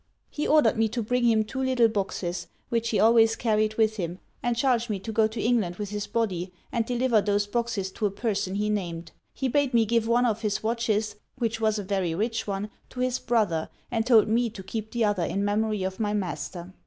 'He 0.31 0.47
ordered 0.47 0.79
me 0.79 0.87
to 0.89 1.03
bring 1.03 1.25
him 1.25 1.43
two 1.43 1.61
little 1.61 1.87
boxes, 1.87 2.47
which 2.69 2.89
he 2.89 2.99
always 2.99 3.35
carried 3.35 3.75
with 3.75 3.97
him, 3.97 4.17
and 4.41 4.57
charged 4.57 4.89
me 4.89 4.97
to 4.99 5.11
go 5.11 5.27
to 5.27 5.39
England 5.39 5.75
with 5.75 5.91
his 5.91 6.07
body, 6.07 6.51
and 6.71 6.87
deliver 6.87 7.21
those 7.21 7.45
boxes 7.45 7.91
to 7.91 8.07
a 8.07 8.09
person 8.09 8.55
he 8.55 8.67
named. 8.67 9.11
He 9.31 9.47
bade 9.47 9.75
me 9.75 9.85
give 9.85 10.07
one 10.07 10.25
of 10.25 10.41
his 10.41 10.63
watches, 10.63 11.17
which 11.37 11.61
was 11.61 11.77
a 11.77 11.83
very 11.83 12.15
rich 12.15 12.47
one, 12.47 12.71
to 12.89 12.99
his 13.01 13.19
brother, 13.19 13.69
and 13.91 14.03
told 14.03 14.27
me 14.27 14.49
to 14.49 14.63
keep 14.63 14.89
the 14.89 15.05
other 15.05 15.23
in 15.23 15.45
memory 15.45 15.83
of 15.83 15.99
my 15.99 16.13
master. 16.15 16.73